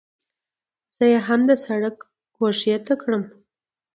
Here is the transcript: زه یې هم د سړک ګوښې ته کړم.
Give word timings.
زه 0.95 1.03
یې 1.11 1.19
هم 1.27 1.41
د 1.49 1.51
سړک 1.65 1.97
ګوښې 2.35 2.75
ته 2.87 2.93
کړم. 3.01 3.23